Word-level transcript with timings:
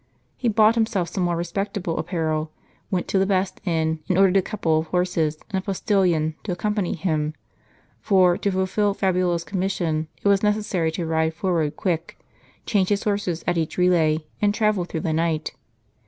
He 0.35 0.49
bought 0.49 0.73
himself 0.73 1.09
some 1.09 1.25
more 1.25 1.35
respectable 1.37 1.99
apparel, 1.99 2.51
went 2.89 3.07
to 3.09 3.19
the 3.19 3.27
best 3.27 3.61
inn, 3.67 3.99
and 4.09 4.17
ordered 4.17 4.35
a 4.37 4.41
couple 4.41 4.79
of 4.79 4.87
horses, 4.87 5.37
with 5.37 5.61
a 5.61 5.61
postillion 5.63 6.33
to 6.43 6.51
accompany 6.51 6.95
him; 6.95 7.35
for, 7.99 8.35
to 8.35 8.49
fulfill 8.49 8.95
Fabiola's 8.95 9.43
commission 9.43 10.07
it 10.23 10.27
was 10.27 10.41
necessary 10.41 10.91
to 10.93 11.05
ride 11.05 11.35
forward 11.35 11.75
quick, 11.75 12.17
change 12.65 12.89
his 12.89 13.03
horses 13.03 13.43
at 13.45 13.59
each 13.59 13.77
relay, 13.77 14.25
and 14.41 14.55
travel 14.55 14.85
through 14.85 15.01
the 15.01 15.13
night. 15.13 15.53